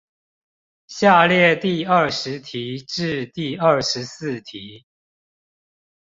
[0.87, 4.83] 下列第二十題至第二十四題